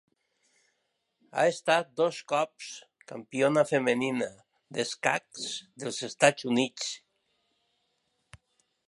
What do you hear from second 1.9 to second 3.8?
dos cops campiona